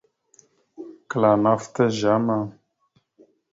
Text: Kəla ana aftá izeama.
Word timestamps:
Kəla 1.09 1.29
ana 1.35 1.49
aftá 1.57 1.83
izeama. 1.91 2.37